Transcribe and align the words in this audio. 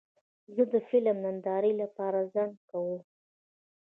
زه 0.55 0.63
د 0.73 0.73
فلم 0.87 1.17
نندارې 1.25 1.71
لپاره 1.81 2.19
ځنډ 2.33 2.55
کوم. 2.69 2.99